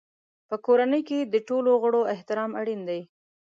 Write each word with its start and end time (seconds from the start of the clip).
په 0.49 0.55
کورنۍ 0.65 1.01
کې 1.09 1.19
د 1.33 1.35
ټولو 1.47 1.71
غړو 1.81 2.01
احترام 2.13 2.51
اړین 2.61 2.81
دی. 2.89 3.01